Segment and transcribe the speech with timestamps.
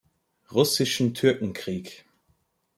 [0.51, 2.05] Russischen Türkenkrieg.